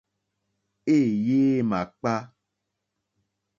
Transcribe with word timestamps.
Éèyé 0.95 1.39
é 1.59 1.63
màkpá. 1.69 2.15